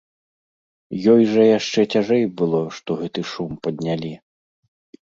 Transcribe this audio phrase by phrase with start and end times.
[1.13, 4.13] Ёй жа яшчэ цяжэй было, што гэты шум паднялі.